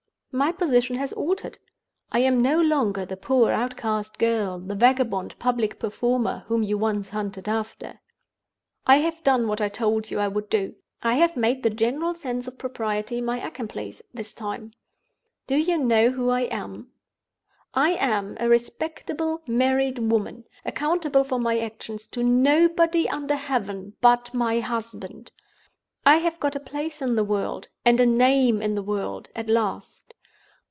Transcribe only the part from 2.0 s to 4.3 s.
I am no longer the poor outcast